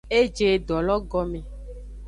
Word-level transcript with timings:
E 0.19 0.21
je 0.39 0.47
edolo 0.57 0.95
gome. 1.13 1.41